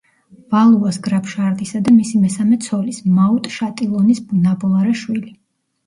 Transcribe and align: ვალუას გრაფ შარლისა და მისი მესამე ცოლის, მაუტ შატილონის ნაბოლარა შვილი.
ვალუას 0.53 0.97
გრაფ 1.07 1.29
შარლისა 1.33 1.83
და 1.89 1.95
მისი 1.99 2.23
მესამე 2.23 2.59
ცოლის, 2.69 3.05
მაუტ 3.21 3.53
შატილონის 3.61 4.27
ნაბოლარა 4.43 5.01
შვილი. 5.07 5.29